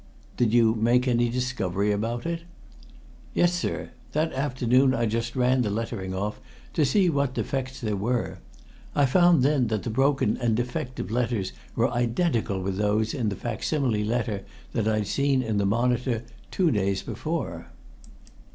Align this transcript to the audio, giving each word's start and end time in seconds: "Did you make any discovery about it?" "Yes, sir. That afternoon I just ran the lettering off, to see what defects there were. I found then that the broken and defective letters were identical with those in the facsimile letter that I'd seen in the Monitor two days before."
"Did 0.35 0.51
you 0.51 0.73
make 0.73 1.07
any 1.07 1.29
discovery 1.29 1.91
about 1.91 2.25
it?" 2.25 2.41
"Yes, 3.35 3.53
sir. 3.53 3.91
That 4.13 4.33
afternoon 4.33 4.95
I 4.95 5.05
just 5.05 5.35
ran 5.35 5.61
the 5.61 5.69
lettering 5.69 6.11
off, 6.11 6.41
to 6.73 6.85
see 6.85 7.07
what 7.07 7.35
defects 7.35 7.79
there 7.79 7.95
were. 7.95 8.39
I 8.95 9.05
found 9.05 9.43
then 9.43 9.67
that 9.67 9.83
the 9.83 9.91
broken 9.91 10.37
and 10.37 10.55
defective 10.57 11.11
letters 11.11 11.53
were 11.75 11.91
identical 11.91 12.63
with 12.63 12.77
those 12.77 13.13
in 13.13 13.29
the 13.29 13.35
facsimile 13.35 14.03
letter 14.03 14.41
that 14.73 14.87
I'd 14.87 15.05
seen 15.05 15.43
in 15.43 15.59
the 15.59 15.67
Monitor 15.67 16.23
two 16.49 16.71
days 16.71 17.03
before." 17.03 17.67